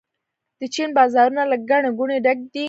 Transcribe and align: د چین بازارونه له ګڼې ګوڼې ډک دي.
د 0.59 0.61
چین 0.73 0.89
بازارونه 0.97 1.41
له 1.51 1.57
ګڼې 1.69 1.89
ګوڼې 1.97 2.17
ډک 2.25 2.39
دي. 2.51 2.59